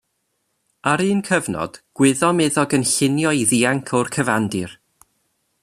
[0.91, 4.75] Ar un cyfnod, gwyddom iddo gynllunio i ddianc o'r cyfandir.